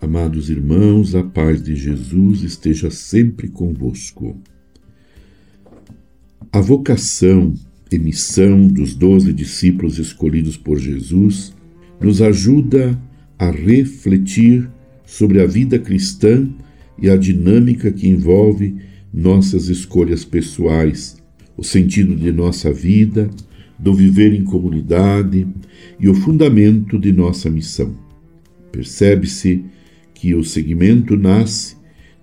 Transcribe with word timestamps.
Amados 0.00 0.48
irmãos, 0.48 1.14
a 1.14 1.22
paz 1.22 1.62
de 1.62 1.76
Jesus 1.76 2.42
esteja 2.42 2.90
sempre 2.90 3.48
convosco. 3.48 4.34
A 6.50 6.58
vocação 6.58 7.52
e 7.92 7.98
missão 7.98 8.66
dos 8.66 8.94
doze 8.94 9.30
discípulos 9.30 9.98
escolhidos 9.98 10.56
por 10.56 10.78
Jesus 10.78 11.54
nos 12.00 12.22
ajuda 12.22 12.98
a 13.38 13.50
refletir 13.50 14.70
sobre 15.04 15.42
a 15.42 15.46
vida 15.46 15.78
cristã 15.78 16.48
e 16.98 17.10
a 17.10 17.16
dinâmica 17.16 17.92
que 17.92 18.08
envolve 18.08 18.76
nossas 19.12 19.68
escolhas 19.68 20.24
pessoais, 20.24 21.22
o 21.58 21.62
sentido 21.62 22.16
de 22.16 22.32
nossa 22.32 22.72
vida, 22.72 23.28
do 23.78 23.92
viver 23.92 24.32
em 24.32 24.44
comunidade 24.44 25.46
e 25.98 26.08
o 26.08 26.14
fundamento 26.14 26.98
de 26.98 27.12
nossa 27.12 27.50
missão. 27.50 27.94
Percebe-se 28.72 29.62
que 30.20 30.34
o 30.34 30.44
seguimento 30.44 31.16
nasce 31.16 31.76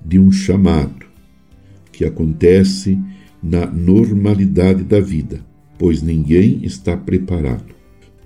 de 0.06 0.20
um 0.20 0.32
chamado 0.32 1.08
que 1.92 2.06
acontece 2.06 2.96
na 3.42 3.66
normalidade 3.66 4.84
da 4.84 5.00
vida, 5.00 5.44
pois 5.80 6.04
ninguém 6.04 6.60
está 6.64 6.96
preparado. 6.96 7.73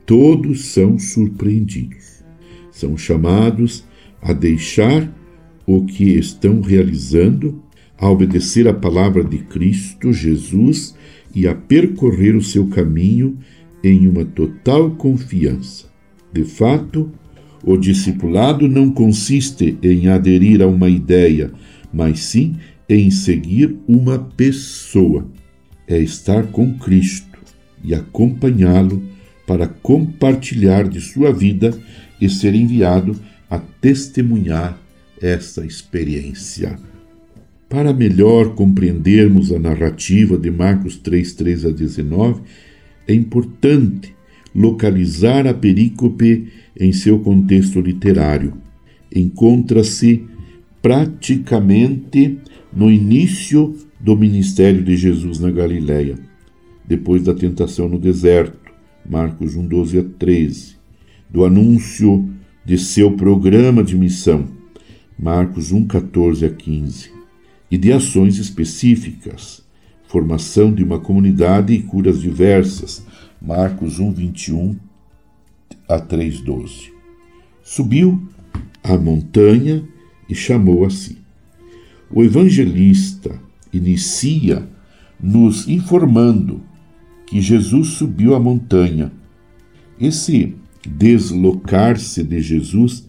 Todos 0.06 0.66
são 0.66 1.00
surpreendidos. 1.00 2.22
São 2.70 2.98
chamados 2.98 3.86
a 4.22 4.34
deixar 4.34 5.10
o 5.66 5.86
que 5.86 6.18
estão 6.18 6.60
realizando, 6.60 7.64
a 7.98 8.10
obedecer 8.10 8.68
a 8.68 8.74
palavra 8.74 9.24
de 9.24 9.38
Cristo 9.38 10.12
Jesus 10.12 10.94
e 11.34 11.48
a 11.48 11.56
percorrer 11.56 12.36
o 12.36 12.44
seu 12.44 12.68
caminho 12.68 13.38
em 13.82 14.06
uma 14.06 14.26
total 14.26 14.92
confiança. 14.92 15.86
De 16.34 16.44
fato, 16.44 17.10
o 17.64 17.78
discipulado 17.78 18.68
não 18.68 18.90
consiste 18.90 19.78
em 19.82 20.08
aderir 20.08 20.62
a 20.62 20.68
uma 20.68 20.90
ideia, 20.90 21.52
mas 21.94 22.20
sim 22.20 22.56
em 22.90 23.10
seguir 23.12 23.78
uma 23.88 24.20
pessoa. 24.20 25.28
É 25.88 25.98
estar 26.00 26.48
com 26.48 26.78
Cristo 26.78 27.38
e 27.84 27.94
acompanhá-lo 27.94 29.04
para 29.46 29.68
compartilhar 29.68 30.88
de 30.88 31.02
sua 31.02 31.32
vida 31.32 31.78
e 32.20 32.30
ser 32.30 32.56
enviado 32.56 33.20
a 33.50 33.60
testemunhar 33.60 34.80
essa 35.22 35.66
experiência. 35.66 36.80
Para 37.68 37.94
melhor 37.94 38.54
compreendermos 38.56 39.52
a 39.52 39.60
narrativa 39.60 40.38
de 40.38 40.52
Marcos 40.52 40.98
3, 40.98 41.34
3 41.34 41.66
a 41.66 41.72
19, 41.72 42.42
é 43.08 43.14
importante 43.14 44.14
localizar 44.54 45.48
a 45.48 45.54
perícope 45.54 46.48
em 46.80 46.92
seu 46.92 47.20
contexto 47.20 47.80
literário. 47.80 48.54
Encontra-se 49.14 50.26
praticamente 50.82 52.38
no 52.74 52.90
início 52.90 53.76
do 54.00 54.16
ministério 54.16 54.84
de 54.84 54.96
Jesus 54.96 55.40
na 55.40 55.52
Galiléia, 55.52 56.18
depois 56.86 57.24
da 57.24 57.34
tentação 57.34 57.88
no 57.88 58.00
deserto, 58.00 58.60
Marcos 59.08 59.56
1, 59.56 59.68
12 59.68 60.00
a 60.00 60.04
13, 60.04 60.76
do 61.30 61.46
anúncio 61.46 62.30
de 62.66 62.78
seu 62.78 63.12
programa 63.12 63.84
de 63.84 63.98
missão, 63.98 64.48
Marcos 65.18 65.72
1, 65.72 65.88
14 65.88 66.46
a 66.46 66.50
15, 66.50 67.12
e 67.70 67.78
de 67.78 67.92
ações 67.92 68.38
específicas, 68.38 69.64
formação 70.08 70.74
de 70.74 70.84
uma 70.84 71.00
comunidade 71.00 71.74
e 71.74 71.82
curas 71.82 72.20
diversas, 72.20 73.06
Marcos 73.42 73.98
1, 73.98 74.12
21 74.12 74.76
a 75.90 76.00
3,12. 76.00 76.92
Subiu 77.64 78.22
à 78.84 78.96
montanha 78.96 79.84
e 80.30 80.36
chamou 80.36 80.86
a 80.86 80.92
si. 80.92 81.18
O 82.12 82.24
evangelista 82.24 83.40
inicia 83.74 84.68
nos 85.20 85.68
informando 85.68 86.62
que 87.26 87.42
Jesus 87.42 87.90
subiu 87.90 88.36
a 88.36 88.40
montanha. 88.40 89.12
Esse 90.00 90.54
deslocar-se 90.88 92.24
de 92.24 92.42
Jesus 92.42 93.08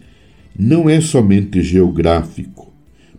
não 0.57 0.89
é 0.89 0.99
somente 0.99 1.61
geográfico, 1.61 2.73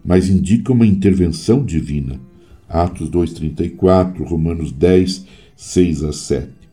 mas 0.04 0.28
indica 0.28 0.72
uma 0.72 0.86
intervenção 0.86 1.64
divina. 1.64 2.20
Atos 2.68 3.08
2:34, 3.08 4.24
Romanos 4.24 4.72
10, 4.72 5.26
6 5.54 6.02
a 6.02 6.12
7. 6.12 6.63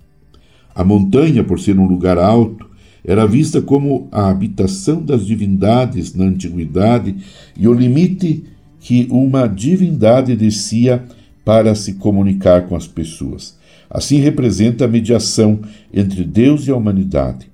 A 0.73 0.83
montanha, 0.83 1.43
por 1.43 1.59
ser 1.59 1.77
um 1.77 1.85
lugar 1.85 2.17
alto, 2.17 2.69
era 3.03 3.25
vista 3.25 3.61
como 3.61 4.07
a 4.11 4.29
habitação 4.29 5.03
das 5.03 5.25
divindades 5.25 6.13
na 6.13 6.25
antiguidade 6.25 7.15
e 7.57 7.67
o 7.67 7.73
limite 7.73 8.43
que 8.79 9.07
uma 9.09 9.47
divindade 9.47 10.35
descia 10.35 11.03
para 11.43 11.73
se 11.75 11.93
comunicar 11.93 12.67
com 12.67 12.75
as 12.75 12.87
pessoas. 12.87 13.57
Assim 13.89 14.17
representa 14.17 14.85
a 14.85 14.87
mediação 14.87 15.59
entre 15.93 16.23
Deus 16.23 16.67
e 16.67 16.71
a 16.71 16.75
humanidade. 16.75 17.51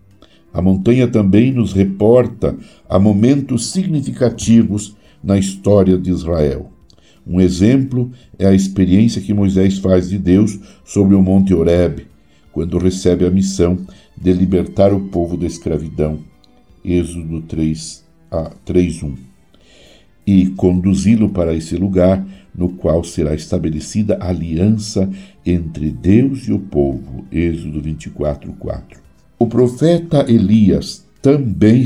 A 0.54 0.62
montanha 0.62 1.08
também 1.08 1.52
nos 1.52 1.74
reporta 1.74 2.56
a 2.90 3.00
momentos 3.00 3.72
significativos 3.72 4.96
na 5.24 5.38
história 5.38 5.98
de 5.98 6.10
Israel. 6.10 6.72
Um 7.26 7.42
exemplo 7.42 8.12
é 8.40 8.48
a 8.48 8.54
experiência 8.54 9.22
que 9.22 9.34
Moisés 9.34 9.78
faz 9.80 10.10
de 10.10 10.18
Deus 10.18 10.60
sobre 10.86 11.16
o 11.16 11.22
Monte 11.22 11.54
Horebe, 11.54 12.08
quando 12.58 12.80
recebe 12.80 13.24
a 13.24 13.30
missão 13.30 13.78
de 14.20 14.34
libertar 14.34 14.92
o 14.92 15.00
povo 15.00 15.38
da 15.38 15.46
escravidão. 15.46 16.18
Êxodo 16.84 17.44
3, 17.44 18.04
a 18.32 18.50
3:1. 18.66 19.14
E 20.26 20.48
conduzi-lo 20.48 21.30
para 21.30 21.54
esse 21.54 21.76
lugar 21.76 22.26
no 22.56 22.70
qual 22.70 23.04
será 23.04 23.36
estabelecida 23.36 24.18
a 24.20 24.30
aliança 24.30 25.08
entre 25.46 25.92
Deus 25.92 26.48
e 26.48 26.52
o 26.52 26.58
povo. 26.58 27.28
Êxodo 27.32 27.80
24:4. 27.80 29.04
O 29.38 29.46
profeta 29.46 30.26
Elias 30.28 31.06
também 31.22 31.86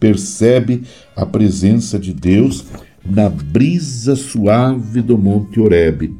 percebe 0.00 0.82
a 1.14 1.24
presença 1.24 1.96
de 1.96 2.12
Deus 2.12 2.64
na 3.08 3.28
brisa 3.28 4.16
suave 4.16 5.00
do 5.00 5.16
Monte 5.16 5.60
Horebe. 5.60 6.12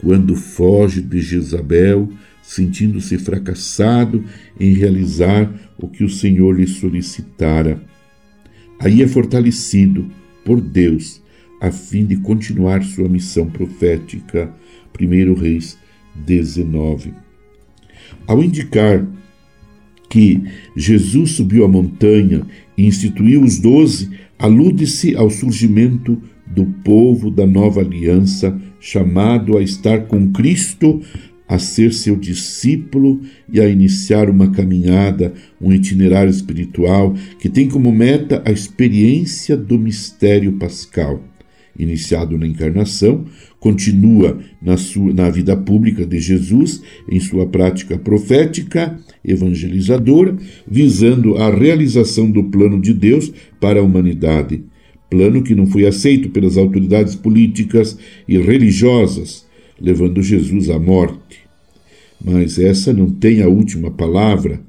Quando 0.00 0.36
foge 0.36 1.02
de 1.02 1.20
Jezabel, 1.20 2.08
sentindo-se 2.44 3.16
fracassado 3.16 4.22
em 4.60 4.74
realizar 4.74 5.52
o 5.78 5.88
que 5.88 6.04
o 6.04 6.10
Senhor 6.10 6.58
lhe 6.58 6.66
solicitara. 6.66 7.82
Aí 8.78 9.02
é 9.02 9.08
fortalecido 9.08 10.10
por 10.44 10.60
Deus 10.60 11.22
a 11.60 11.70
fim 11.70 12.04
de 12.04 12.16
continuar 12.16 12.82
sua 12.84 13.08
missão 13.08 13.48
profética. 13.48 14.52
1 15.00 15.34
Reis 15.34 15.78
19. 16.14 17.14
Ao 18.26 18.42
indicar 18.42 19.06
que 20.10 20.42
Jesus 20.76 21.32
subiu 21.32 21.64
a 21.64 21.68
montanha 21.68 22.42
e 22.76 22.86
instituiu 22.86 23.42
os 23.42 23.58
doze, 23.58 24.10
alude-se 24.38 25.16
ao 25.16 25.30
surgimento 25.30 26.20
do 26.46 26.66
povo 26.66 27.30
da 27.30 27.46
nova 27.46 27.80
aliança, 27.80 28.56
chamado 28.78 29.56
a 29.56 29.62
estar 29.62 30.06
com 30.06 30.30
Cristo 30.30 31.00
a 31.48 31.58
ser 31.58 31.92
seu 31.92 32.16
discípulo 32.16 33.20
e 33.52 33.60
a 33.60 33.68
iniciar 33.68 34.30
uma 34.30 34.50
caminhada, 34.50 35.34
um 35.60 35.72
itinerário 35.72 36.30
espiritual 36.30 37.14
que 37.38 37.48
tem 37.48 37.68
como 37.68 37.92
meta 37.92 38.42
a 38.44 38.50
experiência 38.50 39.56
do 39.56 39.78
mistério 39.78 40.52
pascal. 40.52 41.22
Iniciado 41.78 42.38
na 42.38 42.46
encarnação, 42.46 43.24
continua 43.58 44.38
na, 44.62 44.76
sua, 44.76 45.12
na 45.12 45.28
vida 45.28 45.56
pública 45.56 46.06
de 46.06 46.20
Jesus, 46.20 46.80
em 47.08 47.18
sua 47.18 47.46
prática 47.46 47.98
profética, 47.98 48.98
evangelizadora, 49.24 50.36
visando 50.68 51.36
a 51.36 51.52
realização 51.52 52.30
do 52.30 52.44
plano 52.44 52.80
de 52.80 52.94
Deus 52.94 53.32
para 53.60 53.80
a 53.80 53.82
humanidade. 53.82 54.62
Plano 55.10 55.42
que 55.42 55.54
não 55.54 55.66
foi 55.66 55.84
aceito 55.86 56.30
pelas 56.30 56.56
autoridades 56.56 57.14
políticas 57.16 57.98
e 58.28 58.38
religiosas, 58.38 59.46
levando 59.80 60.22
Jesus 60.22 60.70
à 60.70 60.78
morte. 60.78 61.43
Mas 62.22 62.58
essa 62.58 62.92
não 62.92 63.10
tem 63.10 63.42
a 63.42 63.48
última 63.48 63.90
palavra, 63.90 64.60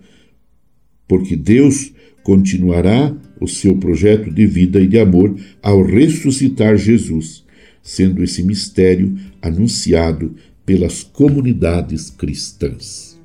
porque 1.07 1.35
Deus 1.35 1.91
continuará 2.23 3.15
o 3.39 3.47
seu 3.47 3.75
projeto 3.77 4.31
de 4.31 4.45
vida 4.45 4.81
e 4.81 4.87
de 4.87 4.97
amor 4.97 5.35
ao 5.61 5.83
ressuscitar 5.83 6.77
Jesus, 6.77 7.43
sendo 7.83 8.23
esse 8.23 8.41
mistério 8.41 9.15
anunciado 9.41 10.33
pelas 10.65 11.03
comunidades 11.03 12.09
cristãs. 12.09 13.19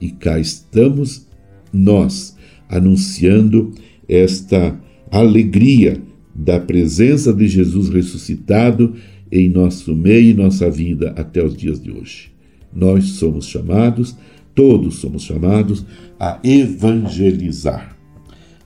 E 0.00 0.10
cá 0.10 0.38
estamos 0.38 1.26
nós 1.72 2.36
anunciando 2.68 3.72
esta 4.08 4.78
alegria 5.10 6.00
da 6.34 6.60
presença 6.60 7.32
de 7.32 7.48
Jesus 7.48 7.88
ressuscitado 7.88 8.94
em 9.30 9.48
nosso 9.48 9.94
meio 9.94 10.30
e 10.30 10.34
nossa 10.34 10.70
vida 10.70 11.12
até 11.16 11.44
os 11.44 11.56
dias 11.56 11.82
de 11.82 11.90
hoje. 11.90 12.30
Nós 12.72 13.04
somos 13.12 13.46
chamados, 13.46 14.16
todos 14.54 14.96
somos 14.96 15.22
chamados 15.22 15.84
a 16.18 16.38
evangelizar. 16.42 17.96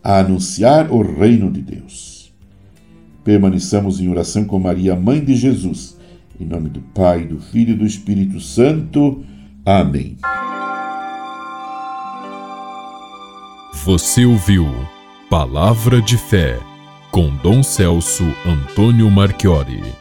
a 0.02 0.18
anunciar 0.18 0.92
o 0.92 1.00
reino 1.00 1.50
de 1.50 1.62
Deus. 1.62 2.30
Permaneçamos 3.24 4.00
em 4.00 4.08
oração 4.10 4.44
com 4.44 4.58
Maria, 4.58 4.94
Mãe 4.94 5.24
de 5.24 5.34
Jesus. 5.34 5.96
Em 6.38 6.44
nome 6.44 6.68
do 6.68 6.80
Pai, 6.80 7.24
do 7.24 7.40
Filho 7.40 7.72
e 7.72 7.76
do 7.78 7.86
Espírito 7.86 8.38
Santo. 8.38 9.24
Amém. 9.64 10.18
Você 13.84 14.26
ouviu 14.26 14.66
Palavra 15.30 16.02
de 16.02 16.18
Fé 16.18 16.58
com 17.10 17.34
Dom 17.36 17.62
Celso 17.62 18.24
Antônio 18.44 19.10
Marchiori. 19.10 19.94